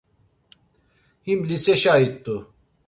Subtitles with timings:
[1.25, 2.35] Him liseşa it̆u.